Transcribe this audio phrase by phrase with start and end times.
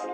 [0.00, 0.08] Hey,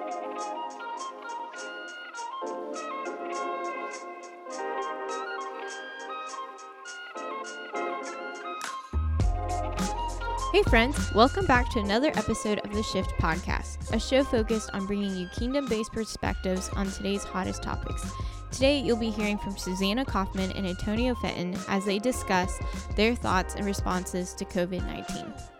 [10.68, 15.14] friends, welcome back to another episode of the Shift Podcast, a show focused on bringing
[15.14, 18.10] you kingdom based perspectives on today's hottest topics.
[18.50, 22.58] Today, you'll be hearing from Susannah Kaufman and Antonio Fenton as they discuss
[22.96, 25.55] their thoughts and responses to COVID 19.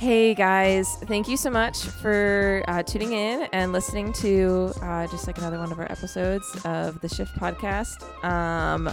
[0.00, 5.26] Hey guys, thank you so much for uh, tuning in and listening to uh, just
[5.26, 8.02] like another one of our episodes of the Shift Podcast.
[8.24, 8.88] Um,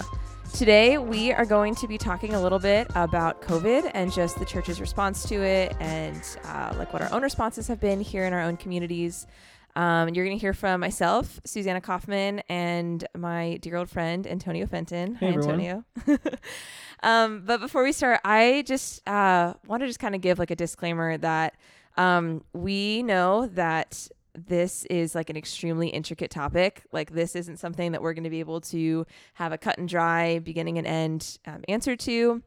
[0.53, 4.45] Today, we are going to be talking a little bit about COVID and just the
[4.45, 8.33] church's response to it and uh, like what our own responses have been here in
[8.33, 9.27] our own communities.
[9.77, 14.65] Um, you're going to hear from myself, Susannah Kaufman, and my dear old friend, Antonio
[14.65, 15.13] Fenton.
[15.13, 15.83] Hey, Hi, Antonio.
[17.03, 20.49] um, but before we start, I just uh, want to just kind of give like
[20.49, 21.53] a disclaimer that
[21.95, 26.81] um, we know that this is like an extremely intricate topic.
[26.91, 29.87] Like this isn't something that we're going to be able to have a cut and
[29.87, 32.41] dry beginning and end um, answer to,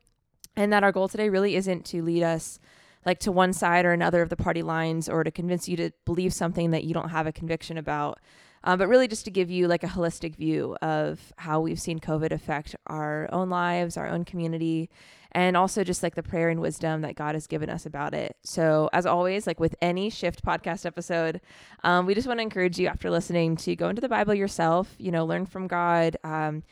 [0.57, 2.59] and that our goal today really isn't to lead us
[3.05, 5.91] like to one side or another of the party lines or to convince you to
[6.05, 8.19] believe something that you don't have a conviction about.
[8.63, 11.99] Um, but really just to give you like a holistic view of how we've seen
[11.99, 14.91] COVID affect our own lives, our own community,
[15.33, 18.37] and also just like the prayer and wisdom that God has given us about it.
[18.43, 21.41] So, as always, like with any Shift podcast episode,
[21.85, 24.95] um, we just want to encourage you after listening to go into the Bible yourself,
[24.99, 26.17] you know, learn from God.
[26.23, 26.63] Um,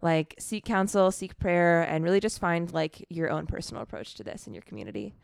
[0.00, 4.22] like seek counsel, seek prayer, and really just find like your own personal approach to
[4.22, 5.14] this in your community.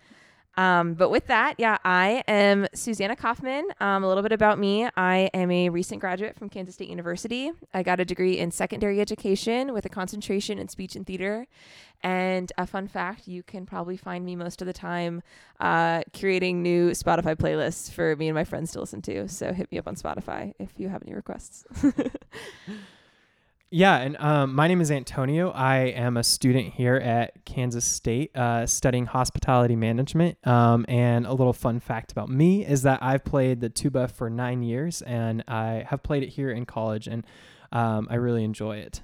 [0.57, 3.67] Um, but with that, yeah, I am Susannah Kaufman.
[3.81, 4.89] Um, a little bit about me.
[4.97, 7.51] I am a recent graduate from Kansas State University.
[7.73, 11.47] I got a degree in secondary education with a concentration in speech and theater.
[12.03, 15.23] And a fun fact, you can probably find me most of the time
[15.59, 19.27] uh, new Spotify playlists for me and my friends to listen to.
[19.29, 21.65] So hit me up on Spotify if you have any requests.
[23.77, 25.51] Yeah, and um, my name is Antonio.
[25.51, 30.39] I am a student here at Kansas State uh, studying hospitality management.
[30.47, 34.31] Um, and a little fun fact about me is that I've played the tuba for
[34.31, 37.27] nine years and I have played it here in college, and
[37.73, 39.03] um, I really enjoy it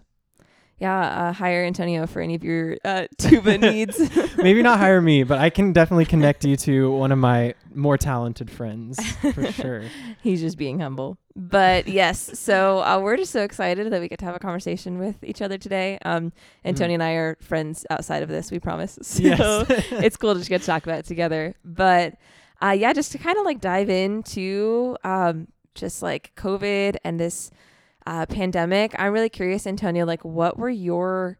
[0.80, 4.00] yeah, uh, hire Antonio for any of your uh, tuba needs.
[4.38, 7.98] Maybe not hire me, but I can definitely connect you to one of my more
[7.98, 9.84] talented friends for sure.
[10.22, 11.18] He's just being humble.
[11.36, 14.98] But yes, so uh, we're just so excited that we get to have a conversation
[14.98, 15.98] with each other today.
[16.06, 16.32] Um,
[16.64, 17.02] Antonio mm-hmm.
[17.02, 18.98] and I are friends outside of this, we promise.
[19.02, 19.66] So yes.
[19.68, 21.54] it's cool to just get to talk about it together.
[21.62, 22.14] But
[22.62, 27.50] uh, yeah, just to kind of like dive into um, just like COVID and this
[28.06, 28.94] uh, pandemic.
[28.98, 31.38] I'm really curious, Antonio, like what were your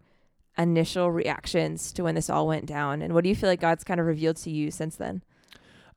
[0.59, 3.03] initial reactions to when this all went down?
[3.03, 5.23] And what do you feel like God's kind of revealed to you since then?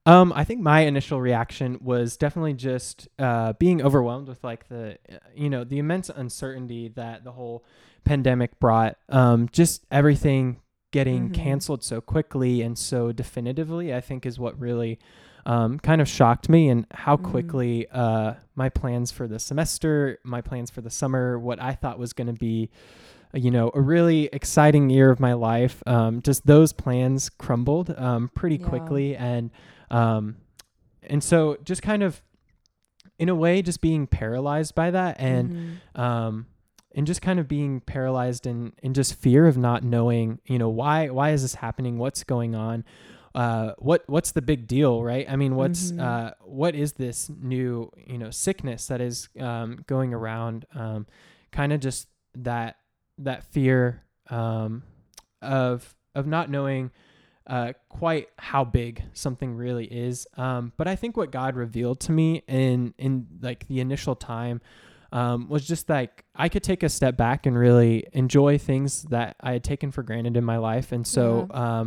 [0.06, 4.98] Um, I think my initial reaction was definitely just uh, being overwhelmed with like the,
[5.10, 7.64] uh, you know, the immense uncertainty that the whole
[8.04, 8.98] pandemic brought.
[9.08, 10.60] Um, just everything
[10.92, 11.42] getting mm-hmm.
[11.42, 15.00] canceled so quickly and so definitively, I think, is what really
[15.46, 17.24] um, kind of shocked me and how mm.
[17.24, 22.00] quickly uh, my plans for the semester, my plans for the summer, what I thought
[22.00, 22.70] was going to be,
[23.34, 28.30] you know, a really exciting year of my life, um, just those plans crumbled um,
[28.36, 28.68] pretty yeah.
[28.68, 29.16] quickly.
[29.16, 29.52] And,
[29.92, 30.38] um,
[31.02, 32.22] and so just kind of,
[33.20, 36.02] in a way, just being paralyzed by that and, mm-hmm.
[36.02, 36.48] um,
[36.96, 40.70] and just kind of being paralyzed in, in just fear of not knowing, you know,
[40.70, 41.98] why, why is this happening?
[41.98, 42.86] What's going on?
[43.36, 45.26] Uh, what what's the big deal, right?
[45.30, 46.02] I mean, what's mm-hmm.
[46.02, 50.66] uh, what is this new you know sickness that is um, going around?
[50.76, 51.08] Um,
[51.52, 52.78] kind of just that
[53.18, 54.84] that fear um,
[55.42, 56.92] of of not knowing
[57.48, 60.28] uh, quite how big something really is.
[60.38, 64.62] Um, but I think what God revealed to me in in like the initial time
[65.12, 69.38] um, was just like I could take a step back and really enjoy things that
[69.42, 71.48] I had taken for granted in my life, and so.
[71.50, 71.80] Yeah.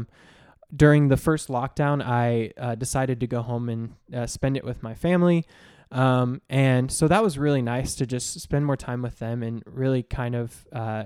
[0.75, 4.83] During the first lockdown, I uh, decided to go home and uh, spend it with
[4.83, 5.47] my family.
[5.93, 9.63] Um, and so that was really nice to just spend more time with them and
[9.67, 11.05] really kind of uh,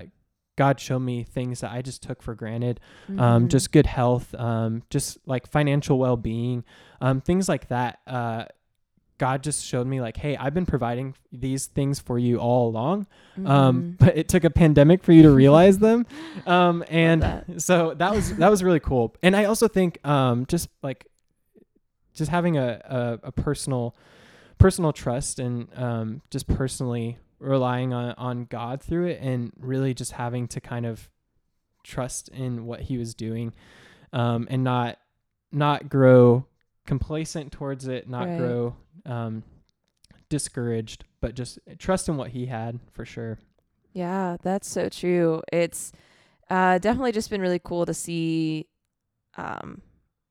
[0.57, 3.21] God showed me things that I just took for granted, um, mm-hmm.
[3.23, 6.63] um, just good health, um, just like financial well being,
[6.99, 7.99] um, things like that.
[9.21, 13.05] God just showed me like, hey, I've been providing these things for you all along,
[13.37, 13.47] um, mm-hmm.
[13.51, 16.07] um, but it took a pandemic for you to realize them,
[16.47, 17.61] um, and that.
[17.61, 19.15] so that was that was really cool.
[19.21, 21.05] And I also think um, just like
[22.15, 23.95] just having a, a, a personal
[24.57, 30.13] personal trust and um, just personally relying on on God through it, and really just
[30.13, 31.11] having to kind of
[31.83, 33.53] trust in what He was doing,
[34.13, 34.97] um, and not
[35.51, 36.47] not grow
[36.91, 38.37] complacent towards it, not Right.
[38.37, 39.43] grow um,
[40.27, 43.39] discouraged, but just trust in what He had for sure.
[43.93, 45.41] Yeah, that's so true.
[45.53, 45.93] It's
[46.49, 48.67] uh, definitely just been really cool to see,
[49.37, 49.81] um,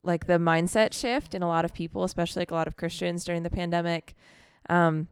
[0.03, 3.25] like the mindset shift in a lot of people, especially like a lot of Christians
[3.25, 4.15] during the pandemic.
[4.69, 5.09] Um,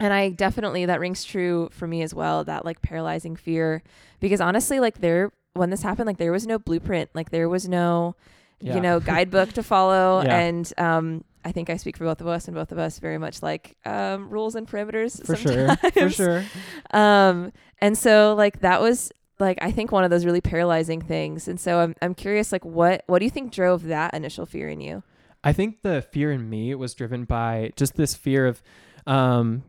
[0.00, 2.42] and I definitely that rings true for me as well.
[2.42, 3.82] That like paralyzing fear,
[4.18, 7.68] because honestly, like there when this happened, like there was no blueprint, like there was
[7.68, 8.16] no,
[8.60, 8.74] Yeah.
[8.76, 10.38] you know, guidebook to follow, Yeah.
[10.38, 11.24] and um.
[11.44, 13.76] I think I speak for both of us, and both of us very much like
[13.84, 15.24] um, rules and parameters.
[15.24, 15.76] For sure.
[15.92, 16.44] For sure.
[16.90, 21.46] Um, and so like that was like I think one of those really paralyzing things.
[21.46, 24.68] And so I'm I'm curious, like what what do you think drove that initial fear
[24.68, 25.04] in you?
[25.44, 28.60] I think the fear in me was driven by just this fear of
[29.06, 29.62] um,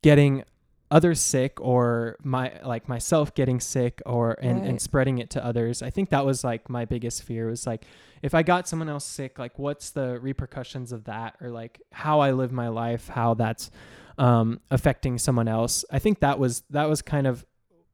[0.00, 0.44] getting
[0.90, 4.68] others sick or my like myself getting sick or and, Right.
[4.70, 5.82] and spreading it to others.
[5.82, 7.84] I think that was like my biggest fear was like
[8.22, 12.20] if I got someone else sick, like what's the repercussions of that or like how
[12.20, 13.70] I live my life, how that's
[14.16, 15.84] um, affecting someone else.
[15.90, 17.44] I think that was that was kind of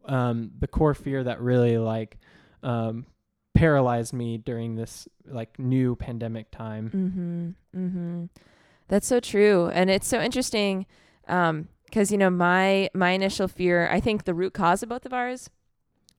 [0.07, 2.19] um, the core fear that really like
[2.63, 3.07] um,
[3.55, 7.55] paralyzed me during this like new pandemic time.
[7.75, 7.79] Mm-hmm.
[7.87, 8.25] Mm-hmm.
[8.89, 9.69] That's so true.
[9.73, 10.87] And it's so interesting.
[11.29, 15.07] Um, because you know, my my initial fear, I think the root cause of both
[15.07, 15.49] of ours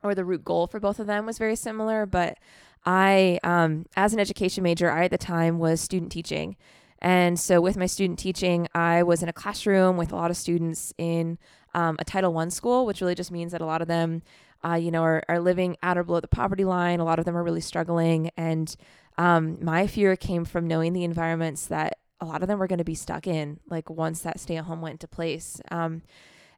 [0.01, 2.37] or the root goal for both of them was very similar, but
[2.85, 6.55] I um as an education major, I at the time was student teaching.
[6.99, 10.37] And so with my student teaching, I was in a classroom with a lot of
[10.37, 11.37] students in
[11.73, 14.23] um, a Title One school, which really just means that a lot of them,
[14.63, 17.01] uh, you know, are, are living at or below the poverty line.
[17.01, 18.31] A lot of them are really struggling.
[18.37, 18.73] And
[19.17, 22.79] um, my fear came from knowing the environments that a lot of them were going
[22.79, 25.61] to be stuck in, like once that stay at home went into place.
[25.71, 26.01] Um,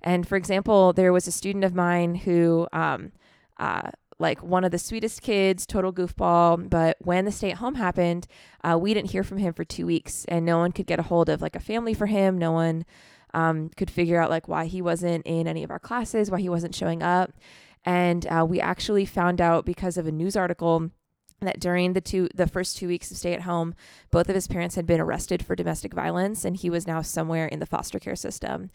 [0.01, 3.11] and for example, there was a student of mine who, um,
[3.59, 6.69] uh, like one of the sweetest kids, total goofball.
[6.69, 8.27] But when the stay at home happened,
[8.63, 11.03] uh, we didn't hear from him for two weeks, and no one could get a
[11.03, 12.37] hold of like a family for him.
[12.37, 12.85] No one
[13.33, 16.49] um, could figure out like why he wasn't in any of our classes, why he
[16.49, 17.33] wasn't showing up.
[17.85, 20.91] And uh, we actually found out because of a news article
[21.41, 23.75] that during the two the first two weeks of stay at home,
[24.11, 27.47] both of his parents had been arrested for domestic violence, and he was now somewhere
[27.47, 28.71] in the foster care system.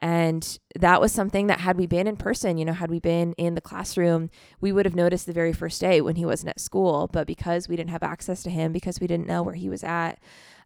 [0.00, 3.32] And that was something that had we been in person, you know, had we been
[3.38, 4.28] in the classroom,
[4.60, 7.08] we would have noticed the very first day when he wasn't at school.
[7.10, 9.82] But because we didn't have access to him, because we didn't know where he was
[9.82, 10.18] at,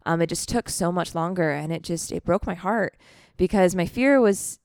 [0.05, 2.97] um, it just took so much longer, and it just it broke my heart
[3.37, 4.59] because my fear was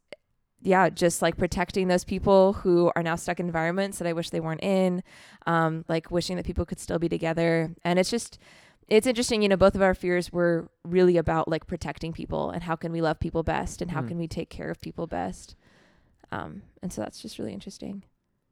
[0.66, 4.30] yeah, just like protecting those people who are now stuck in environments that I wish
[4.30, 5.02] they weren't in,
[5.46, 7.74] um, like wishing that people could still be together.
[7.84, 8.38] And it's just,
[8.88, 12.62] it's interesting, you know, both of our fears were really about like protecting people and
[12.64, 14.08] how can we love people best and how Mm.
[14.08, 15.54] can we take care of people best.
[16.32, 18.02] Um, and so that's just really interesting.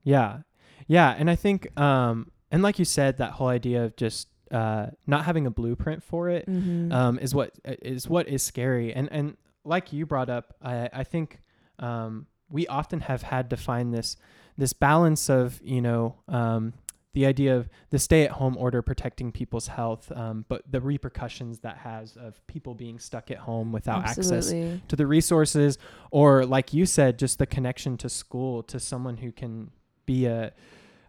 [0.05, 0.39] Yeah.
[0.87, 1.15] Yeah.
[1.19, 5.25] And I think, um, and like you said, that whole idea of just uh, not
[5.25, 6.93] having a blueprint for it Mm-hmm.
[6.93, 8.93] um, is what is what is scary.
[8.95, 11.41] And and like you brought up, I I think
[11.79, 14.17] um, we often have had to find this
[14.57, 16.73] this balance of you know um,
[17.13, 21.61] the idea of the stay at home order protecting people's health, um, but the repercussions
[21.61, 24.51] that has of people being stuck at home without access
[24.89, 25.79] to the resources
[26.11, 29.71] or like you said just the connection to school to someone who can
[30.07, 30.53] be a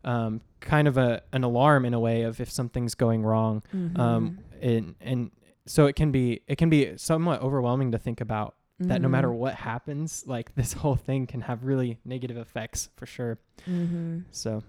[0.03, 3.63] um, kind of a an alarm in a way of if something's going wrong.
[3.99, 5.31] Um, and and
[5.65, 9.29] so it can be it can be somewhat overwhelming to think about that no matter
[9.29, 9.37] Mhm.
[9.37, 14.19] what happens like this whole thing can have really negative effects for sure Mm-hmm.
[14.31, 14.63] so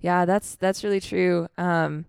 [0.00, 1.48] Yeah, that's that's really true.
[1.56, 2.06] Um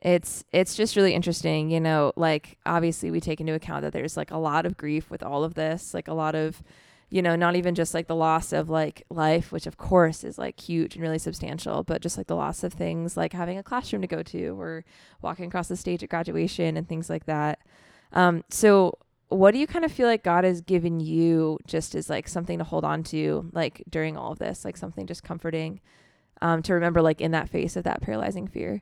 [0.00, 4.16] it's it's just really interesting, you know, like obviously we take into account that there's
[4.16, 6.62] like a lot of grief with all of this, like a lot of
[7.10, 10.36] you know, not even just like the loss of like life, which of course is
[10.36, 13.62] like huge and really substantial, but just like the loss of things like having a
[13.62, 14.84] classroom to go to or
[15.22, 17.58] walking across the stage at graduation and things like that.
[18.12, 22.08] Um so what do you kind of feel like God has given you just as
[22.08, 25.80] like something to hold on to like during all of this, like something just comforting?
[26.40, 28.80] um, to remember like in that face of that paralyzing fear.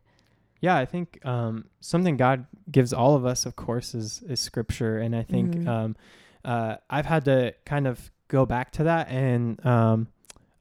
[0.61, 4.99] yeah i think um, something god gives all of us of course is is scripture
[4.99, 5.67] and i think Mhm.
[5.67, 5.97] um,
[6.45, 10.09] uh, i've had to kind of go back to that and um,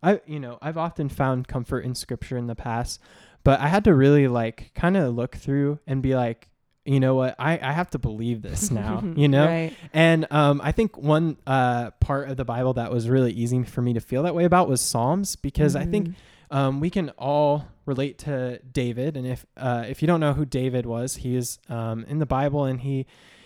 [0.02, 3.02] i you know i've often found comfort in scripture in the past
[3.44, 6.48] but i had to really like kind of look through and be like
[6.86, 9.74] you know what i, I have to believe this now you know right.
[9.94, 13.82] and um, I think one uh, part of the Bible that was really easy for
[13.82, 16.16] me to feel that way about was Psalms because I think Mhm.
[16.52, 19.16] um, we can all relate to David.
[19.18, 22.26] And if uh, if you don't know who David was, he is um, in the
[22.26, 23.06] Bible, and he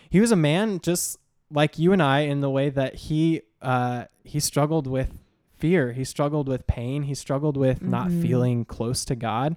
[0.09, 1.17] he was a man just
[1.51, 5.19] like you and I in the way that he uh, he struggled with
[5.55, 8.21] fear, he struggled with pain, he struggled with not Mhm.
[8.21, 9.55] feeling close to God,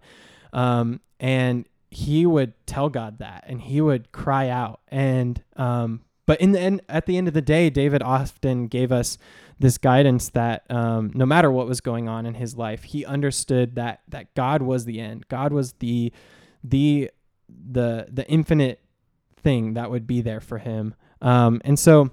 [0.52, 4.80] um, and he would tell God that and he would cry out.
[4.88, 8.90] And, um, but in the end, at the end of the day, David often gave
[8.90, 9.18] us
[9.58, 13.74] this guidance that um, no matter what was going on in his life, he understood
[13.74, 15.28] that that God was the end.
[15.28, 16.12] God was the
[16.64, 17.10] the
[17.48, 18.80] the the infinite
[19.36, 20.94] thing that would be there for him.
[21.20, 22.10] Um, and so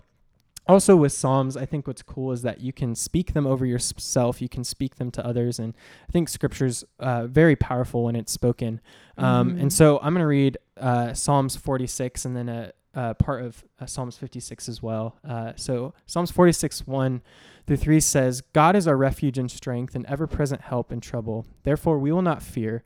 [0.69, 4.41] also with psalms i think what's cool is that you can speak them over yourself
[4.41, 5.73] you can speak them to others and
[6.07, 8.79] i think scripture's uh, very powerful when it's spoken.
[9.17, 9.61] Um, Mhm.
[9.61, 13.63] and so i'm going to read uh, psalms 46 and then a, a part of
[13.81, 15.17] uh, psalms 56 as well.
[15.27, 17.21] Uh, so psalms 46 1
[17.67, 21.45] through 3 says god is our refuge and strength and ever-present help in trouble.
[21.63, 22.83] Therefore we will not fear.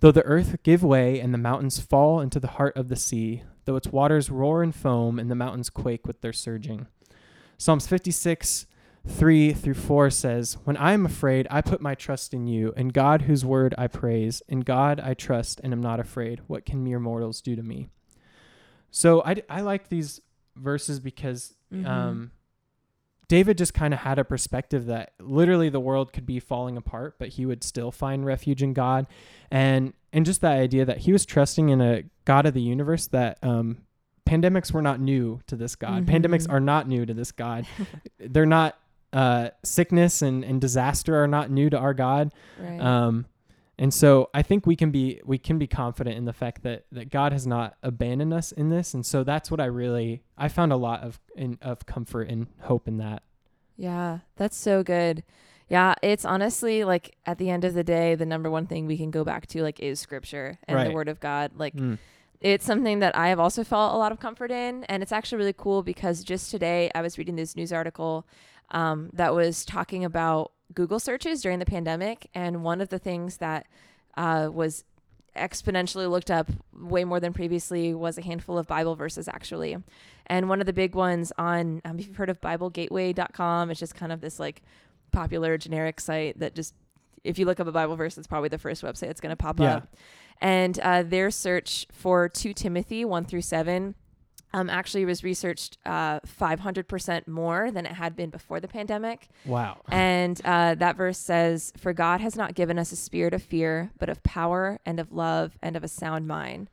[0.00, 3.42] Though the earth give way and the mountains fall into the heart of the sea
[3.64, 6.86] though its waters roar and foam and the mountains quake with their surging
[7.62, 8.66] Psalms 56,
[9.06, 12.88] 3 through 4 says, When I am afraid, I put my trust in you, in
[12.88, 14.42] God whose word I praise.
[14.48, 16.40] In God I trust and am not afraid.
[16.48, 17.88] What can mere mortals do to me?
[18.90, 20.20] So I, I like these
[20.56, 21.86] verses because Mhm.
[21.86, 22.32] um,
[23.28, 27.14] David just kind of had a perspective that literally the world could be falling apart,
[27.16, 29.06] but he would still find refuge in God,
[29.52, 33.06] and and just that idea that he was trusting in a God of the universe
[33.06, 33.82] that um,
[34.28, 36.06] pandemics were not new to this God.
[36.06, 36.52] Pandemics Mhm.
[36.52, 37.66] are not new to this God.
[38.18, 38.76] They're not
[39.12, 42.32] uh, sickness and and disaster are not new to our God.
[42.58, 42.80] right.
[42.80, 43.26] Um,
[43.78, 46.84] and so I think we can be we can be confident in the fact that
[46.92, 50.48] that God has not abandoned us in this, and so that's what I really I
[50.48, 53.22] found a lot of in, of comfort and hope in that.
[53.76, 55.24] Yeah, that's so good.
[55.68, 58.96] Yeah, it's honestly like at the end of the day, the number one thing we
[58.98, 61.52] can go back to like is scripture and the word of God.
[61.56, 61.98] Like Mm.
[62.42, 64.84] It's something that I have also felt a lot of comfort in.
[64.84, 68.26] And it's actually really cool because just today I was reading this news article
[68.70, 72.28] um, that was talking about Google searches during the pandemic.
[72.34, 73.66] And one of the things that
[74.16, 74.84] uh, was
[75.36, 79.76] exponentially looked up way more than previously was a handful of Bible verses, actually.
[80.26, 83.94] And one of the big ones on, um, if you've heard of BibleGateway.com, it's just
[83.94, 84.62] kind of this like
[85.12, 86.74] popular generic site that just,
[87.24, 89.36] if you look up a Bible verse, it's probably the first website that's going to
[89.36, 89.76] pop Yeah.
[89.76, 89.96] up.
[90.40, 93.94] And uh, their search for 2 Timothy 1 through 7
[94.54, 99.28] um, actually was researched uh, 500% more than it had been before the pandemic.
[99.46, 99.80] Wow.
[99.90, 103.92] And uh, that verse says, For God has not given us a spirit of fear,
[103.98, 106.70] but of power and of love and of a sound mind.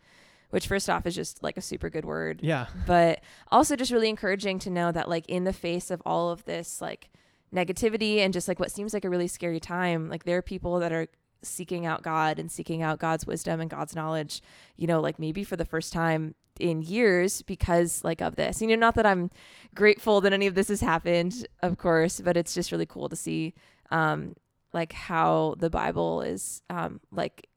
[0.49, 2.65] Which, first off, is just like a super good word Yeah.
[2.87, 6.43] but also just really encouraging to know that like in the face of all of
[6.45, 7.09] this like
[7.53, 10.79] negativity and just like what seems like a really scary time like there are people
[10.79, 11.07] that are
[11.41, 14.41] seeking out god and seeking out god's wisdom and god's knowledge
[14.75, 18.67] you know like maybe for the first time in years because like of this you
[18.67, 19.31] know not that i'm
[19.73, 23.15] grateful that any of this has happened of course but it's just really cool to
[23.15, 23.53] see
[23.89, 24.35] um
[24.73, 27.47] like how the bible is um like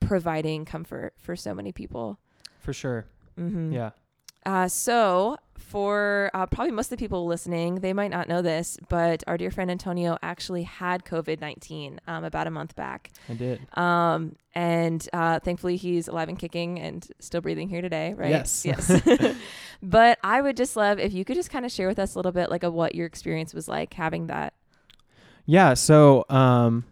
[0.00, 2.18] providing comfort for so many people
[2.60, 3.06] For sure.
[3.38, 3.72] mm-hmm.
[3.72, 3.90] Yeah.
[4.46, 8.78] Uh, so, for uh, probably most of the people listening, they might not know this,
[8.88, 13.10] but our dear friend Antonio actually had COVID 19 um, about a month back.
[13.28, 13.60] I did.
[13.76, 18.30] Um, and uh, thankfully, he's alive and kicking and still breathing here today, right?
[18.30, 18.64] Yes.
[18.64, 19.02] Yes.
[19.82, 22.18] but I would just love if you could just kind of share with us a
[22.18, 24.54] little bit, like, of what your experience was like having that.
[25.44, 25.74] Yeah.
[25.74, 26.84] So, um,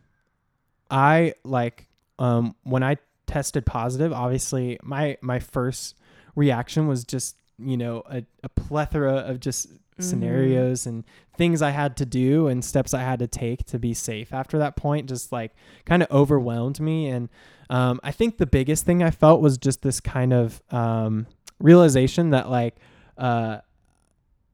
[0.90, 1.87] I like
[2.18, 2.96] um when I
[3.26, 4.12] tested positive.
[4.12, 5.96] Obviously, my my first
[6.34, 9.68] reaction was just you know a, a plethora of just
[10.00, 11.04] scenarios and
[11.38, 14.58] things I had to do and steps I had to take to be safe after
[14.58, 15.52] that point just like
[15.84, 17.06] kind of overwhelmed me.
[17.08, 17.28] And
[17.70, 21.28] um, I think the biggest thing I felt was just this kind of um,
[21.61, 22.75] realization that like
[23.16, 23.58] uh,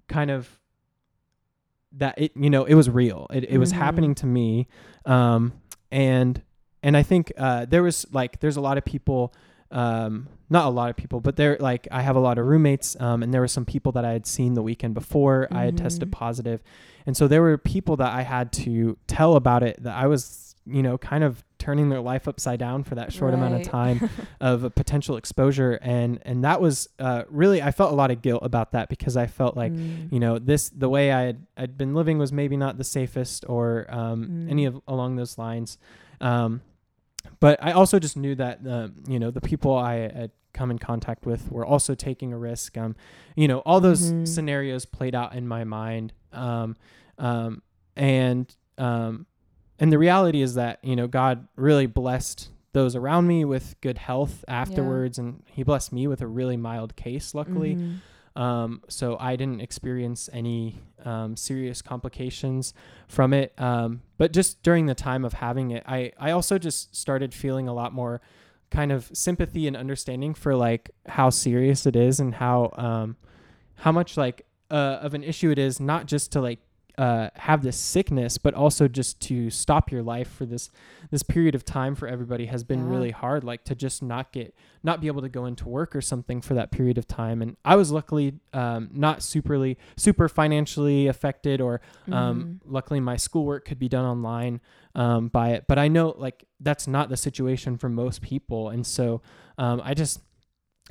[0.09, 0.61] kind of
[1.92, 3.26] that it you know it was real.
[3.30, 3.76] It, it was Mhm.
[3.76, 4.69] happening to me.
[5.07, 5.54] Um,
[5.90, 6.42] and
[6.83, 9.35] and I think uh, there was like there's a lot of people
[9.71, 12.97] um, not a lot of people, but there like I have a lot of roommates,
[13.00, 15.77] um, and there were some people that I had seen the weekend before I had
[15.77, 16.12] tested Mhm.
[16.12, 16.62] positive,
[17.07, 20.47] and so there were people that I had to tell about it that I was
[20.67, 24.00] you know kind of turning their life upside down for that short amount of time
[24.41, 28.21] of a potential exposure, and and that was uh, really I felt a lot of
[28.21, 30.12] guilt about that because I felt like Mm.
[30.12, 33.45] you know this the way I had I'd been living was maybe not the safest
[33.49, 34.50] or um, Mm.
[34.50, 35.79] any of along those lines.
[36.21, 36.61] Um,
[37.41, 40.79] but I also just knew that um, you know the people I had come in
[40.79, 42.77] contact with were also taking a risk.
[42.77, 42.97] Um,
[43.37, 44.27] you know all those Mhm.
[44.29, 46.12] scenarios played out in my mind.
[46.33, 46.77] Um,
[47.19, 47.62] um,
[47.97, 49.27] and um,
[49.79, 53.99] and the reality is that you know God really blessed those around me with good
[53.99, 57.77] health afterwards, and He blessed me with a really mild case, luckily.
[57.77, 57.97] Mhm.
[58.41, 62.73] Um, so I didn't experience any um, serious complications
[63.07, 63.53] from it.
[63.61, 67.69] Um, but just during the time of having it, I, I also just started feeling
[67.69, 68.23] a lot more
[68.71, 73.17] kind of sympathy and understanding for like how serious it is and how um
[73.75, 76.61] how much like uh, of an issue it is not just to like
[76.99, 80.71] uh, have this sickness, but also just to stop your life for this
[81.11, 82.91] this period of time for everybody has been Yeah.
[82.91, 83.43] really hard.
[83.45, 86.55] Like to just not get not be able to go into work or something for
[86.55, 87.43] that period of time.
[87.43, 91.81] And I was luckily um, not superly super financially affected, or
[92.11, 92.73] um, Mm-hmm.
[92.73, 94.61] luckily my schoolwork could be done online
[94.95, 95.65] um, by it.
[95.69, 99.23] But I know like that's not the situation for most people, and so
[99.59, 100.21] um, I just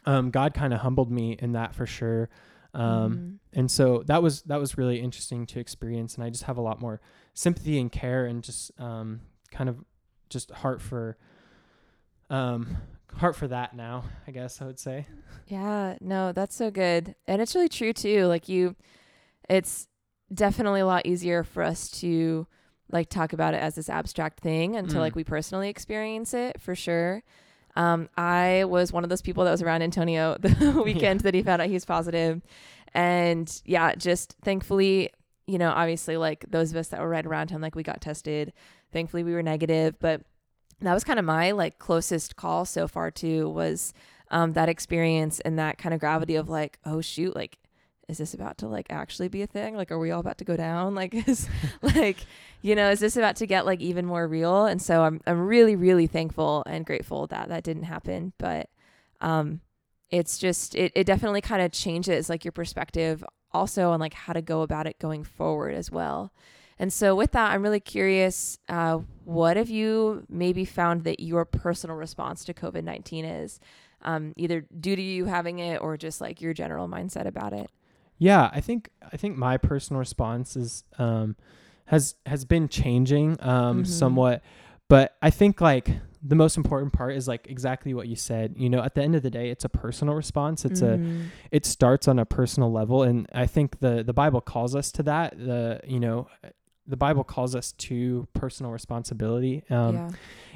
[0.05, 2.29] um, God kind of humbled me in that for sure.
[2.73, 3.39] Um, Mhm.
[3.53, 6.61] and so that was that was really interesting to experience and i just have a
[6.61, 7.01] lot more
[7.33, 9.21] sympathy and care and just um
[9.51, 9.83] kind of
[10.29, 11.17] just heart for
[12.29, 12.77] um
[13.15, 15.07] heart for that now i guess i would say
[15.47, 17.15] Yeah, no, that's so good.
[17.27, 18.25] And it's really true too.
[18.27, 18.75] Like you
[19.49, 19.87] it's
[20.31, 22.45] definitely a lot easier for us to
[22.91, 25.05] like talk about it as this abstract thing until Mm.
[25.05, 27.23] like we personally experience it for sure.
[27.79, 31.41] Um, I was one of those people that was around Antonio the weekend that he
[31.41, 32.41] found out he was positive.
[32.93, 35.11] And yeah, just thankfully,
[35.47, 38.01] you know, obviously like those of us that were right around him, like we got
[38.01, 38.51] tested.
[38.91, 40.21] Thankfully we were negative, but
[40.81, 43.93] that was kind of my like closest call so far too was
[44.29, 47.59] um, that experience and that kind of gravity of like, oh shoot, like,
[48.09, 49.75] is this about to like actually be a thing?
[49.75, 50.95] Like, are we all about to go down?
[50.99, 51.47] Like, is
[51.81, 52.17] like,
[52.61, 54.65] you know, is this about to get like even more real?
[54.65, 58.33] And so I'm I'm really really thankful and grateful that that didn't happen.
[58.37, 58.69] But
[59.21, 59.61] um,
[60.09, 64.33] it's just it it definitely kind of changes like your perspective also on like how
[64.33, 66.33] to go about it going forward as well.
[66.77, 71.43] And so with that, I'm really curious, uh, what have you maybe found that your
[71.43, 73.59] personal response to COVID nineteen is?
[74.01, 77.69] um, either due to you having it or just like your general mindset about it.
[78.19, 81.35] Yeah i think i think my personal response is um
[81.85, 83.87] has has been changing um Mhm.
[83.87, 84.41] somewhat
[84.87, 85.89] but i think like
[86.21, 89.15] the most important part is like exactly what you said you know at the end
[89.15, 91.25] of the day it's a personal response it's a Mhm.
[91.51, 95.03] it starts on a personal level and i think the the bible calls us to
[95.03, 96.27] that the you know
[96.85, 100.09] the bible calls us to personal responsibility um, yeah.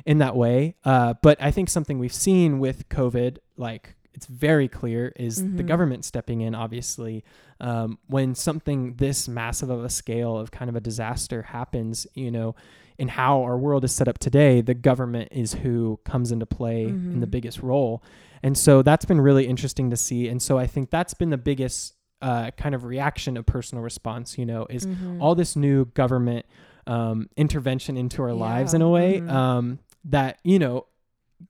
[0.06, 4.68] in that way uh, but i think something we've seen with covid like it's very
[4.68, 5.68] clear is the Mhm.
[5.68, 7.24] government stepping in obviously
[7.60, 12.30] um, when something this massive of a scale of kind of a disaster happens you
[12.32, 12.56] know
[13.00, 16.86] in how our world is set up today the government is who comes into play
[16.86, 17.32] in the Mhm.
[17.32, 18.04] biggest role
[18.44, 21.38] and so that's been really interesting to see and so i think that's been the
[21.38, 25.22] biggest uh, kind of reaction of personal response you know is Mhm.
[25.22, 26.46] all this new government
[26.88, 29.30] um, intervention into our lives in a way mhm.
[29.32, 30.86] um, that you know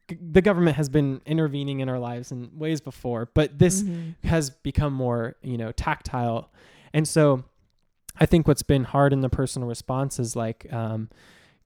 [0.10, 4.16] g- the government has been intervening in our lives in ways before but this Mhm.
[4.24, 6.50] has become more you know tactile
[6.94, 7.44] and so
[8.20, 11.10] i think what's been hard in the personal response is like um,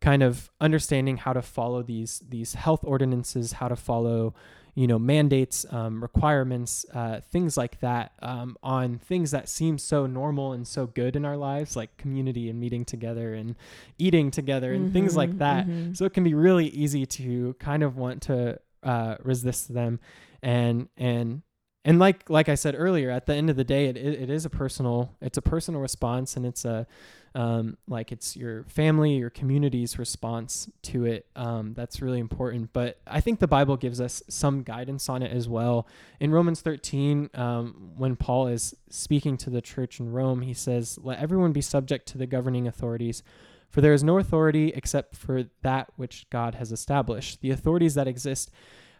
[0.01, 4.33] kind of understanding how to follow these these health ordinances how to follow
[4.77, 10.05] you know mandates um, requirements uh, things like that um, on things that seem so
[10.05, 13.55] normal and so good in our lives like community and meeting together and
[13.97, 15.97] eating together and things like Mhm, that mhm.
[15.97, 19.99] so it can be really easy to kind of want to uh, resist them
[20.43, 21.41] and and
[21.85, 24.29] and like like I said earlier, at the end of the day, it, it, it
[24.29, 26.85] is a personal it's a personal response, and it's a
[27.33, 31.27] um, like it's your family, your community's response to it.
[31.35, 32.73] Um, that's really important.
[32.73, 35.87] But I think the Bible gives us some guidance on it as well.
[36.19, 40.97] In Romans 13, um, when Paul is speaking to the church in Rome, he says,
[41.01, 43.23] "Let everyone be subject to the governing authorities."
[43.69, 47.41] For there is no authority except for that which God has established.
[47.41, 48.49] The authorities that exist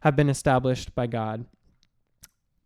[0.01, 1.45] have been established by God.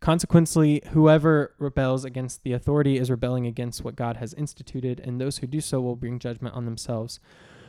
[0.02, 5.38] Consequently, whoever rebels against the authority is rebelling against what God has instituted, and those
[5.38, 7.20] who do so will bring judgment on themselves.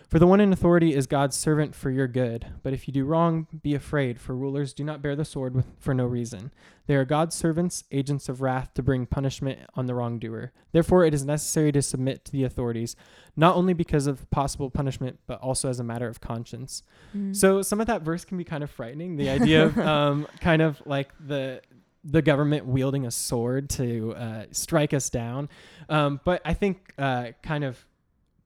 [0.10, 2.48] For the one in authority is God's servant for your good.
[2.64, 5.68] But if you do wrong, be afraid, for rulers do not bear the sword with,
[5.80, 6.52] for no reason.
[6.88, 10.52] They are God's servants, agents of wrath to bring punishment on the wrongdoer.
[10.72, 12.96] Therefore, it is necessary to submit to the authorities,
[13.36, 16.82] not only because of possible punishment, but also as a matter of conscience.
[17.16, 17.36] Mhm.
[17.36, 19.18] So some of that verse can be kind of frightening.
[19.18, 21.62] The idea of um, kind of like the
[22.04, 25.50] the government wielding a sword to uh, strike us down.
[25.90, 27.84] Um, but I think uh, kind of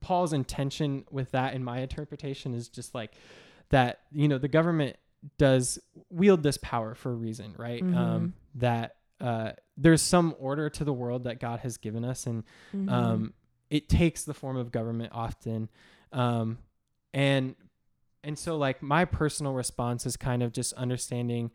[0.00, 3.12] Paul's intention with that, in my interpretation, is just like
[3.70, 4.00] that.
[4.12, 4.96] You know, the government
[5.38, 5.78] does
[6.10, 7.82] wield this power for a reason, right?
[7.82, 12.44] Um, that uh, there's some order to the world that God has given us, and
[12.72, 12.90] Mhm.
[12.92, 13.34] um,
[13.70, 15.68] it takes the form of government often
[16.12, 16.56] um,
[17.12, 17.54] and
[18.24, 21.50] and so like my personal response is kind of just understanding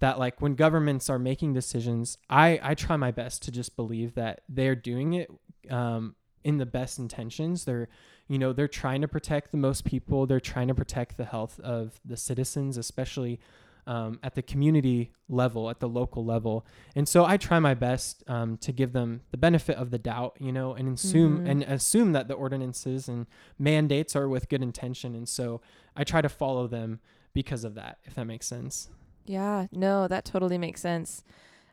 [0.00, 4.14] that like when governments are making decisions i i try my best to just believe
[4.14, 5.30] that they're doing it
[5.70, 7.88] um, in the best intentions they're
[8.28, 11.58] you know they're trying to protect the most people they're trying to protect the health
[11.60, 13.40] of the citizens especially
[13.86, 16.64] um, at the community level, at the local level.
[16.96, 20.38] And so I try my best um, to give them the benefit of the doubt,
[20.40, 21.50] you know, and assume Mhm.
[21.50, 23.26] and assume that the ordinances and
[23.58, 25.14] mandates are with good intention.
[25.14, 25.60] And so
[25.94, 27.00] I try to follow them
[27.34, 28.88] because of that, if that makes sense.
[29.24, 31.24] Yeah, no, that totally makes sense.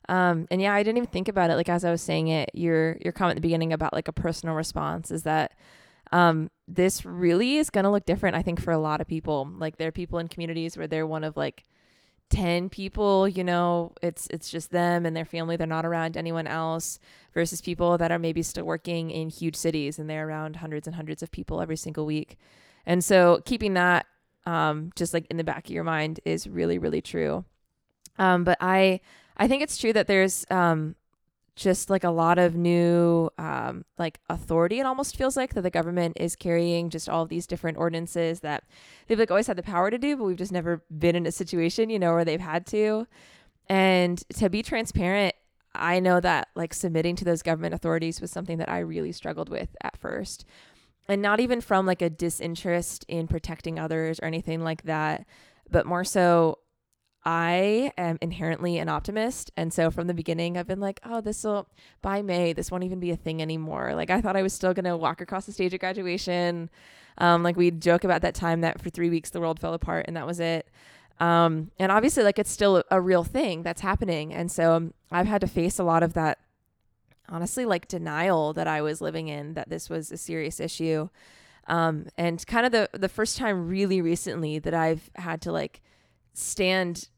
[0.09, 1.55] Um, and yeah, I didn't even think about it.
[1.55, 4.13] Like as I was saying it, your your comment at the beginning about like a
[4.13, 5.53] personal response is that
[6.11, 8.35] um, this really is gonna look different.
[8.35, 11.07] I think for a lot of people, like there are people in communities where they're
[11.07, 11.65] one of like
[12.29, 13.27] ten people.
[13.27, 15.57] You know, it's it's just them and their family.
[15.57, 16.99] They're not around anyone else.
[17.33, 20.95] Versus people that are maybe still working in huge cities and they're around hundreds and
[20.97, 22.37] hundreds of people every single week.
[22.85, 24.05] And so keeping that
[24.45, 27.45] um, just like in the back of your mind is really really true.
[28.17, 28.99] Um, but I
[29.37, 30.95] I think it's true that there's um,
[31.55, 34.79] just like a lot of new um, like authority.
[34.79, 38.63] It almost feels like that the government is carrying just all these different ordinances that
[39.07, 41.31] they've like always had the power to do, but we've just never been in a
[41.31, 43.07] situation you know where they've had to.
[43.67, 45.35] And to be transparent,
[45.73, 49.49] I know that like submitting to those government authorities was something that I really struggled
[49.49, 50.45] with at first.
[51.11, 55.25] And not even from like a disinterest in protecting others or anything like that,
[55.69, 56.59] but more so
[57.23, 59.51] I am inherently an optimist.
[59.57, 61.67] And so from the beginning, I've been like, oh, this will,
[62.01, 63.93] by May, this won't even be a thing anymore.
[63.93, 66.69] Like, I thought I was still going to walk across the stage at graduation.
[67.17, 70.05] Um, like, we'd joke about that time that for three weeks the world fell apart
[70.07, 70.67] and that was it.
[71.19, 74.33] Um, and obviously, like, it's still a real thing that's happening.
[74.33, 76.39] And so um, I've had to face a lot of that,
[77.31, 81.09] honestly, like denial that I was living in that this was a serious issue.
[81.67, 85.81] Um, and kind of the, the first time really recently that I've had to like,
[86.33, 87.09] stand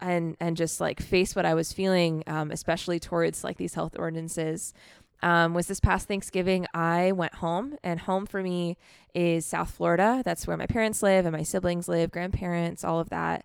[0.00, 3.96] and and just like face what I was feeling, um, especially towards like these health
[3.98, 4.74] ordinances.
[5.22, 6.66] Um, was this past Thanksgiving?
[6.74, 8.76] I went home, and home for me
[9.14, 10.22] is South Florida.
[10.24, 13.44] That's where my parents live and my siblings live, grandparents, all of that.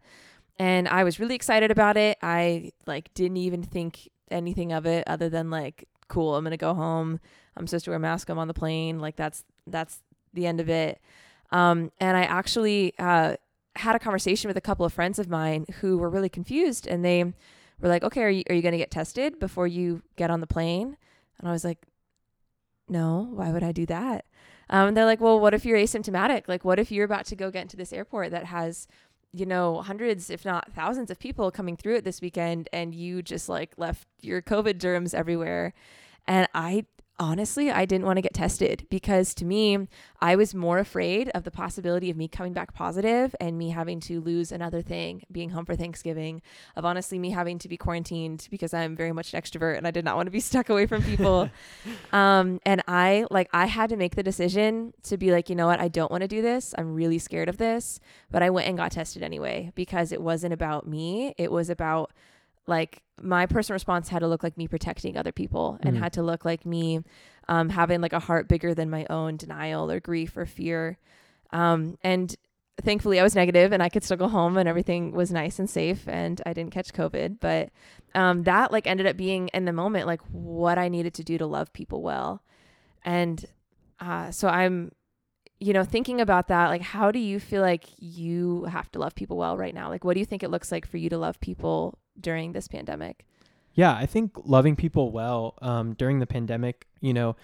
[0.58, 2.17] And I was really excited about it.
[2.21, 6.74] I like didn't even think anything of it other than like, cool, I'm gonna go
[6.74, 7.19] home.
[7.56, 8.30] I'm supposed to wear a mask.
[8.30, 9.00] I'm on the plane.
[9.00, 10.02] Like that's that's
[10.34, 11.00] the end of it.
[11.52, 13.38] Um, and I actually uh,
[13.76, 17.04] had a conversation with a couple of friends of mine who were really confused and
[17.04, 20.41] they were like, okay, are you, are you to get tested before you get on
[20.41, 20.98] the plane?
[21.39, 21.80] And I was like,
[22.88, 24.26] no, why would I do that?
[24.69, 26.48] Um, and they're like, well, what if you're asymptomatic?
[26.48, 28.88] Like, what if you're about to go get into this airport that has,
[29.34, 33.22] you know, hundreds, if not thousands of people coming through it this weekend and you
[33.22, 35.74] just like left your COVID germs everywhere?
[36.28, 36.86] And I
[37.19, 39.88] honestly, I didn't want to get tested because to me,
[40.21, 43.99] I was more afraid of the possibility of me coming back positive and me having
[44.01, 46.41] to lose another thing, being home for Thanksgiving,
[46.75, 49.91] of honestly me having to be quarantined because I'm very much an extrovert and I
[49.91, 51.49] did not want to be stuck away from people.
[52.13, 55.67] um, and I like I had to make the decision to be like, you know
[55.67, 56.73] what, I don't want to do this.
[56.77, 57.99] I'm really scared of this,
[58.32, 61.36] but I went and got tested anyway because it wasn't about me.
[61.38, 62.12] It was about
[62.69, 65.99] like my personal response had to look like me protecting other people and Mhm.
[65.99, 67.01] had to look like me
[67.49, 70.97] um, having like a heart bigger than my own denial or grief or fear.
[71.51, 72.36] Um, and
[72.82, 75.69] thankfully i was negative and i could still go home and everything was nice and
[75.69, 77.38] safe and i didn't catch covid.
[77.41, 77.71] But
[78.15, 81.38] um, that like ended up being in the moment like what i needed to do
[81.38, 82.41] to love people well.
[83.03, 83.43] And
[83.99, 84.93] uh, so i'm
[85.60, 89.13] you know thinking about that like how do you feel like you have to love
[89.13, 89.89] people well right now?
[89.89, 92.67] Like what do you think it looks like for you to love people during this
[92.67, 93.25] pandemic
[93.73, 97.36] Yeah, I think loving people well um, during the pandemic, you know,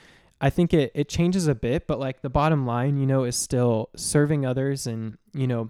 [0.41, 3.35] I think it, it changes a bit, but like the bottom line, you know, is
[3.35, 5.69] still serving others and, you know,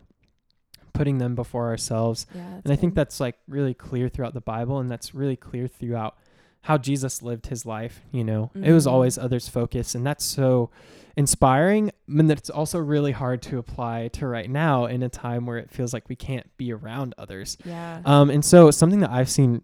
[0.93, 2.25] putting them before ourselves.
[2.33, 5.67] yeah And I think that's like really clear throughout the Bible and that's really clear
[5.67, 6.17] throughout
[6.65, 8.49] how Jesus lived his life, you know.
[8.56, 8.91] It was Mhm.
[8.91, 10.69] always others focused and that's so
[11.15, 15.58] inspiring and that's also really hard to apply to right now in a time where
[15.58, 17.58] it feels like we can't be around others.
[17.65, 19.62] yeah Um, and so something that I've seen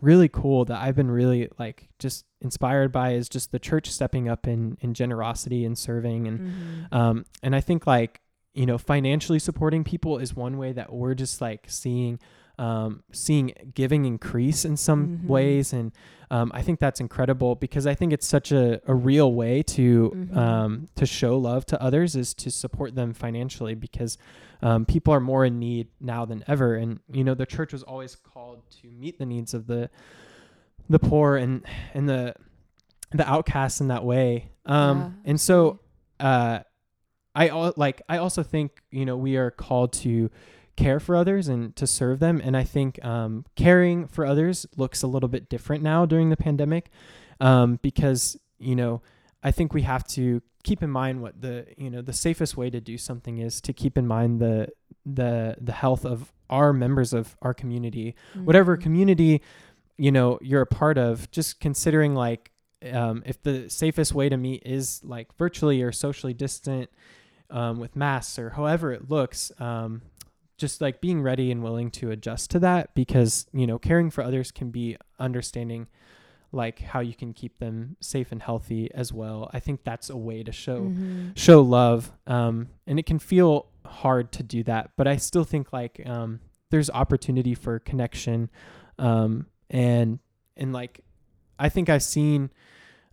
[0.00, 4.28] really cool that I've been really like just inspired by is just the church stepping
[4.28, 6.92] up in in generosity and serving and Mhm.
[6.96, 8.20] um and I think like
[8.54, 12.18] you know financially supporting people is one way that we're just like seeing
[12.62, 15.26] um seeing giving increase in some Mhm.
[15.34, 15.92] ways and
[16.30, 19.86] um I think that's incredible because I think it's such a, a real way to
[20.14, 20.36] Mhm.
[20.36, 20.70] um
[21.00, 24.12] to show love to others is to support them financially because
[24.68, 27.82] um, people are more in need now than ever and you know the church was
[27.82, 29.90] always called to meet the needs of the
[30.88, 32.34] the poor and and the
[33.10, 35.80] the outcasts in that way um Yeah, and so
[36.20, 36.60] uh
[37.34, 37.44] i
[37.76, 40.30] like i also think you know we are called to
[40.76, 45.02] care for others and to serve them and i think um caring for others looks
[45.02, 46.88] a little bit different now during the pandemic
[47.40, 49.02] um because you know
[49.42, 52.70] i think we have to keep in mind what the you know the safest way
[52.70, 54.68] to do something is to keep in mind the
[55.04, 58.82] the the health of our members of our community whatever Mhm.
[58.82, 59.42] community
[59.98, 62.50] you know you're a part of just considering like
[62.92, 66.90] um, if the safest way to meet is like virtually or socially distant
[67.50, 70.02] um, with masks or however it looks um,
[70.62, 74.22] just like being ready and willing to adjust to that because you know caring for
[74.22, 75.88] others can be understanding
[76.52, 80.16] like how you can keep them safe and healthy as well i think that's a
[80.16, 81.32] way to show Mhm.
[81.36, 85.72] show love um, and it can feel hard to do that but i still think
[85.72, 88.48] like um, there's opportunity for connection
[88.98, 90.18] um, and
[90.56, 91.00] and like
[91.58, 92.50] i think i've seen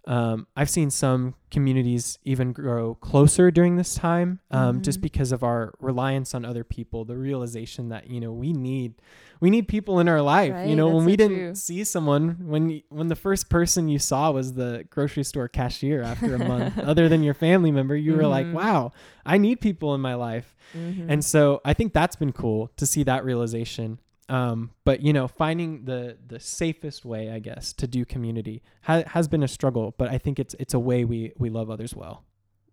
[0.10, 5.04] um, i've seen some communities even grow closer during this time um, just Mhm.
[5.04, 8.94] because of our reliance on other people the realization that you know we need
[9.40, 11.56] we need people in our life you Right, know when we so didn't true.
[11.56, 16.34] see someone when when the first person you saw was the grocery store cashier after
[16.36, 18.54] a month other than your family member you were like Mhm.
[18.54, 18.92] wow
[19.26, 21.06] i need people in my life Mhm.
[21.12, 25.28] and so i think that's been cool to see that realization um, but you know
[25.28, 29.94] finding the the safest way i guess to do community ha- has been a struggle
[29.98, 32.24] but i think it's it's a way we we love others well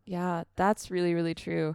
[0.05, 1.75] Yeah, that's really, really true.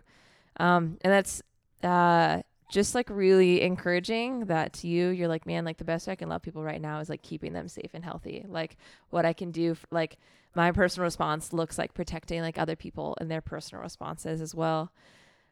[0.58, 1.42] Um, and that's
[1.84, 2.42] uh,
[2.72, 6.16] just like really encouraging that to you, you're like, man, like the best way I
[6.16, 8.46] can love people right now is like keeping them safe and healthy.
[8.48, 8.78] Like
[9.10, 10.18] what I can do, f- like
[10.56, 14.92] my personal response looks like protecting like other people and their personal responses as well.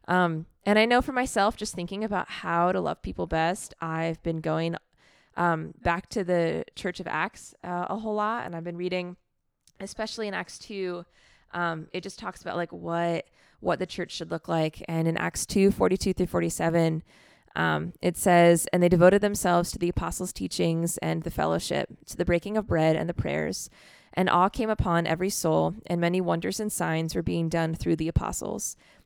[0.07, 4.21] Um, and I know for myself, just thinking about how to love people best, I've
[4.23, 4.75] been going
[5.37, 9.17] um, back to the Church of Acts uh, a whole lot, and I've been reading,
[9.79, 11.05] especially in Acts two.
[11.53, 13.25] Um, it just talks about like what
[13.59, 17.03] what the church should look like, and in Acts two forty two through forty seven.
[17.55, 22.15] Um, it says, and they devoted themselves to the apostles' teachings and the fellowship, to
[22.15, 23.69] the breaking of bread and the prayers.
[24.13, 27.95] And awe came upon every soul, and many wonders and signs were being done through
[27.95, 28.75] the apostles.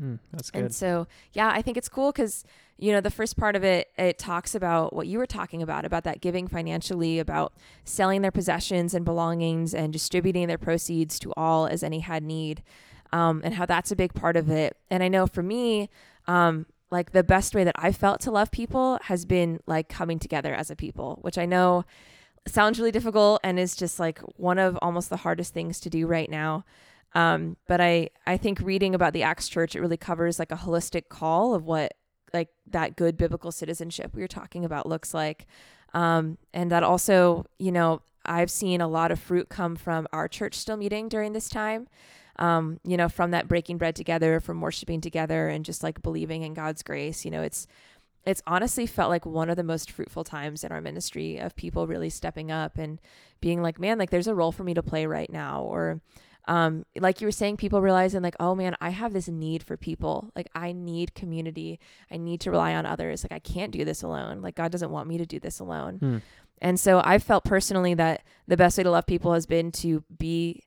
[0.00, 2.44] Mm, that's good And so, yeah, I think it's cool because,
[2.78, 5.84] you know, the first part of it, it talks about what you were talking about,
[5.84, 7.52] about that giving financially, about
[7.84, 12.62] selling their possessions and belongings and distributing their proceeds to all as any had need,
[13.12, 14.76] um, and how that's a big part of it.
[14.90, 15.88] And I know for me,
[16.26, 20.18] um, like the best way that I felt to love people has been like coming
[20.18, 21.84] together as a people, which I know
[22.46, 26.06] sounds really difficult and is just like one of almost the hardest things to do
[26.06, 26.64] right now.
[27.14, 30.56] Um, but I, I think reading about the Acts Church, it really covers like a
[30.56, 31.94] holistic call of what
[32.32, 35.46] like that good biblical citizenship we were talking about looks like.
[35.94, 40.28] Um, and that also, you know, I've seen a lot of fruit come from our
[40.28, 41.88] church still meeting during this time.
[42.36, 46.42] Um, you know, from that breaking bread together, from worshiping together and just like believing
[46.42, 47.24] in God's grace.
[47.24, 47.68] You know, it's
[48.26, 51.86] it's honestly felt like one of the most fruitful times in our ministry of people
[51.86, 53.00] really stepping up and
[53.40, 55.62] being like, man, like there's a role for me to play right now.
[55.62, 56.00] Or
[56.46, 59.76] um, like you were saying, people realizing like, oh man, I have this need for
[59.76, 60.30] people.
[60.36, 61.80] Like I need community.
[62.10, 63.24] I need to rely on others.
[63.24, 64.42] Like I can't do this alone.
[64.42, 65.98] Like God doesn't want me to do this alone.
[65.98, 66.18] Hmm.
[66.60, 70.04] And so I felt personally that the best way to love people has been to
[70.16, 70.62] be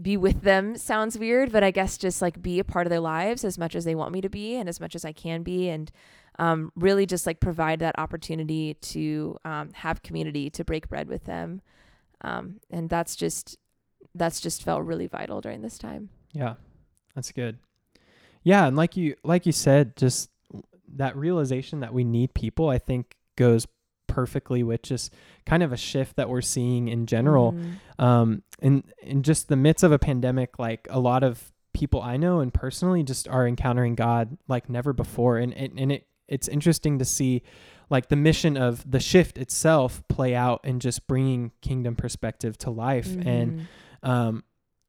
[0.00, 3.00] be with them sounds weird, but I guess just like be a part of their
[3.00, 5.42] lives as much as they want me to be and as much as I can
[5.42, 5.90] be and
[6.38, 11.24] um, really just like provide that opportunity to um, have community to break bread with
[11.24, 11.60] them.
[12.22, 13.58] Um, and that's just
[14.14, 16.08] that's just felt really vital during this time.
[16.32, 16.54] Yeah,
[17.14, 17.58] that's good.
[18.42, 20.30] Yeah, and like you like you said, just
[20.96, 23.66] that realization that we need people, I think, goes
[24.06, 25.14] perfectly with just
[25.46, 27.52] kind of a shift that we're seeing in general.
[27.52, 28.02] Mhm.
[28.04, 32.16] Um, in in just the midst of a pandemic, like a lot of people I
[32.16, 36.48] know and personally just are encountering God like never before, and and, and it it's
[36.48, 37.42] interesting to see
[37.90, 42.70] like the mission of the shift itself play out and just bringing kingdom perspective to
[42.70, 43.60] life and Mhm.
[44.02, 44.44] Um,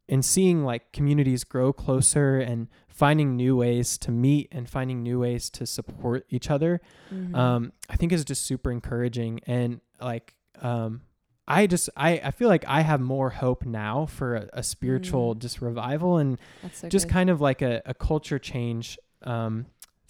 [0.09, 5.19] and seeing like communities grow closer and finding new ways to meet and finding new
[5.19, 6.81] ways to support each other
[7.13, 7.35] Mhm.
[7.35, 11.01] um, i think is just super encouraging and like um,
[11.47, 15.35] i just I, I feel like i have more hope now for a, a spiritual
[15.35, 15.39] Mm.
[15.39, 16.37] just revival and
[16.73, 17.13] so just good.
[17.13, 19.65] kind of like a, a culture change um,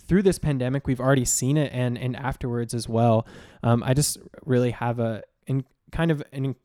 [0.08, 3.26] through this pandemic we've already seen it and and afterwards as well
[3.64, 6.56] um, i just really have a in kind of an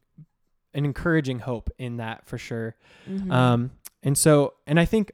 [0.77, 2.77] an encouraging hope in that for sure
[3.11, 3.33] Mhm.
[3.33, 3.71] um,
[4.03, 5.11] and so, and I think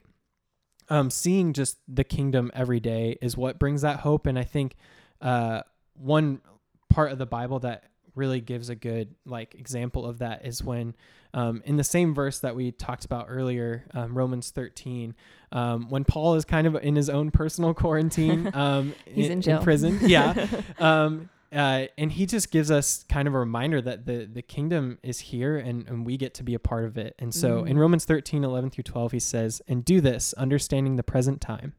[0.89, 4.27] um, seeing just the kingdom every day is what brings that hope.
[4.27, 4.75] And I think
[5.21, 5.61] uh,
[5.95, 6.41] one
[6.89, 10.93] part of the Bible that really gives a good like example of that is when
[11.33, 15.15] um, in the same verse that we talked about earlier, um, Romans 13,
[15.51, 19.63] um, when Paul is kind of in his own personal quarantine, um, He's in jail.
[19.63, 20.45] prison, yeah,
[20.77, 24.97] um, uh, and he just gives us kind of a reminder that the the kingdom
[25.03, 27.15] is here and, and we get to be a part of it.
[27.19, 27.79] And so in Mm.
[27.79, 31.73] Romans 13, 11 through 12, he says, And do this, understanding the present time.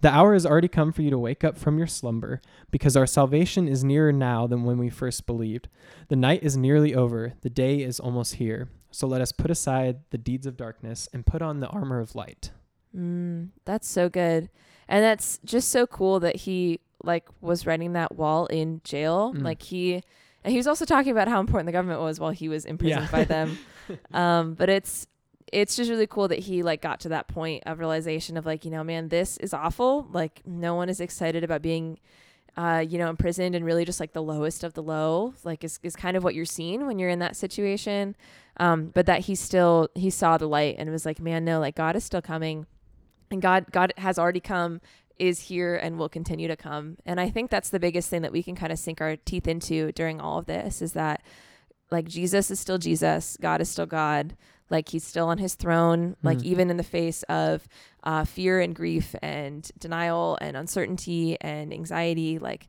[0.00, 3.06] The hour has already come for you to wake up from your slumber, because our
[3.06, 5.68] salvation is nearer now than when we first believed.
[6.08, 8.68] The night is nearly over, the day is almost here.
[8.90, 12.14] So let us put aside the deeds of darkness and put on the armor of
[12.14, 12.50] light.
[12.96, 14.48] Mm, that's so good.
[14.88, 19.32] And that's just so cool that he like was writing that wall in jail.
[19.34, 19.42] Mm.
[19.42, 20.02] Like he
[20.44, 23.04] and he was also talking about how important the government was while he was imprisoned
[23.04, 23.10] Yeah.
[23.10, 23.58] by them.
[24.12, 25.06] um but it's
[25.52, 28.64] it's just really cool that he like got to that point of realization of like,
[28.64, 30.08] you know, man, this is awful.
[30.10, 31.98] Like no one is excited about being
[32.56, 35.78] uh, you know, imprisoned and really just like the lowest of the low, like is,
[35.82, 38.16] is kind of what you're seeing when you're in that situation.
[38.56, 41.76] Um, but that he still he saw the light and was like, man, no, like
[41.76, 42.64] God is still coming
[43.30, 44.80] and God God has already come
[45.18, 46.96] is here and will continue to come.
[47.06, 49.48] And I think that's the biggest thing that we can kind of sink our teeth
[49.48, 51.22] into during all of this is that
[51.90, 54.36] like Jesus is still Jesus, God is still God.
[54.68, 56.44] Like he's still on his throne, like Mhm.
[56.44, 57.68] even in the face of
[58.02, 62.38] uh, fear and grief and denial and uncertainty and anxiety.
[62.40, 62.68] Like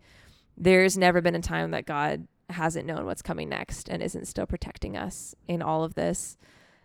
[0.55, 4.45] there's never been a time that God hasn't known what's coming next and isn't still
[4.45, 6.37] protecting us in all of this.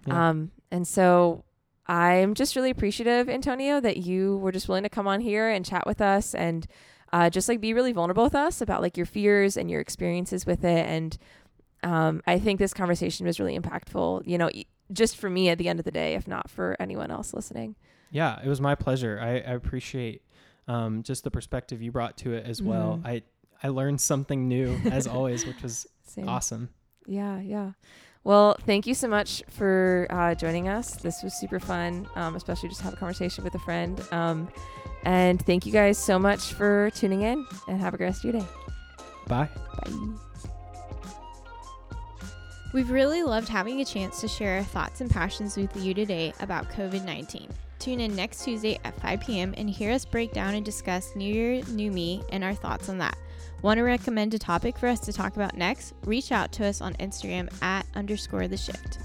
[0.06, 0.30] Yeah.
[0.30, 1.44] Um, and so
[1.86, 5.64] I'm just really appreciative, Antonio, that you were just willing to come on here and
[5.64, 6.66] chat with us and
[7.12, 10.46] uh, just like be really vulnerable with us about like your fears and your experiences
[10.46, 10.86] with it.
[10.86, 11.18] And
[11.82, 14.50] um, I think this conversation was really impactful, you know,
[14.92, 17.74] just for me at the end of the day, if not for anyone else listening.
[18.10, 19.18] Yeah, it was my pleasure.
[19.20, 20.22] I, I appreciate
[20.68, 23.00] um, just the perspective you brought to it as well.
[23.02, 23.06] Mhm.
[23.06, 23.22] I
[23.64, 26.28] I learned something new as always, which was Same.
[26.28, 26.68] awesome.
[27.06, 27.72] Yeah, yeah.
[28.24, 30.94] Well, thank you so much for uh, joining us.
[30.94, 34.00] This was super fun, um, especially just have a conversation with a friend.
[34.12, 34.48] Um,
[35.04, 38.32] and thank you guys so much for tuning in and have a great rest of
[38.32, 38.48] your day.
[39.26, 39.48] Bye.
[39.84, 39.92] Bye.
[42.72, 46.32] We've really loved having a chance to share our thoughts and passions with you today
[46.40, 47.48] about COVID 19.
[47.80, 49.54] Tune in next Tuesday at 5 p.m.
[49.56, 52.96] and hear us break down and discuss New Year, New Me, and our thoughts on
[52.98, 53.18] that.
[53.62, 55.94] Want to recommend a topic for us to talk about next?
[56.04, 58.98] Reach out to us on Instagram at underscore the shift.